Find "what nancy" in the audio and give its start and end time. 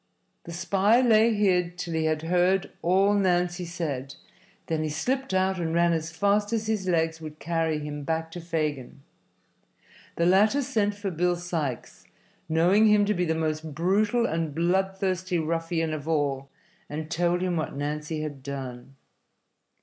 17.55-18.21